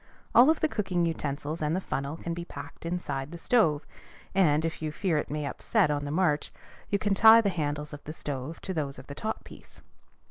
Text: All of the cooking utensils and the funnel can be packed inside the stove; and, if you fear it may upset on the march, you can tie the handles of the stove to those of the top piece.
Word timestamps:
All 0.33 0.49
of 0.49 0.61
the 0.61 0.67
cooking 0.67 1.05
utensils 1.05 1.61
and 1.61 1.75
the 1.75 1.79
funnel 1.79 2.17
can 2.17 2.33
be 2.33 2.43
packed 2.43 2.87
inside 2.87 3.29
the 3.31 3.37
stove; 3.37 3.85
and, 4.33 4.65
if 4.65 4.81
you 4.81 4.91
fear 4.91 5.19
it 5.19 5.29
may 5.29 5.45
upset 5.45 5.91
on 5.91 6.05
the 6.05 6.09
march, 6.11 6.51
you 6.89 6.97
can 6.97 7.13
tie 7.13 7.39
the 7.41 7.49
handles 7.49 7.93
of 7.93 8.03
the 8.05 8.11
stove 8.13 8.59
to 8.61 8.73
those 8.73 8.97
of 8.97 9.05
the 9.05 9.13
top 9.13 9.43
piece. 9.43 9.83